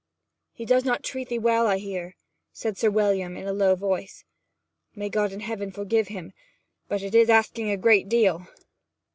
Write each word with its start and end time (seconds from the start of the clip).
'He 0.51 0.65
does 0.65 0.83
not 0.83 1.03
treat 1.03 1.31
'ee 1.31 1.37
well, 1.37 1.67
I 1.67 1.77
hear,' 1.77 2.15
said 2.51 2.75
Sir 2.75 2.89
William 2.89 3.37
in 3.37 3.45
a 3.45 3.53
low 3.53 3.75
voice. 3.75 4.25
'May 4.95 5.09
God 5.09 5.31
in 5.31 5.41
Heaven 5.41 5.69
forgive 5.71 6.07
him; 6.07 6.33
but 6.87 7.03
it 7.03 7.13
is 7.13 7.29
asking 7.29 7.69
a 7.69 7.77
great 7.77 8.09
deal!' 8.09 8.47